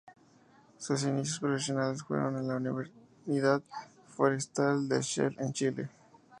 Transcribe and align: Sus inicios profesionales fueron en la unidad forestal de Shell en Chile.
Sus 0.79 1.03
inicios 1.03 1.39
profesionales 1.39 2.01
fueron 2.01 2.35
en 2.35 2.47
la 2.47 2.89
unidad 3.27 3.61
forestal 4.07 4.89
de 4.89 4.99
Shell 5.03 5.35
en 5.39 5.53
Chile. 5.53 5.89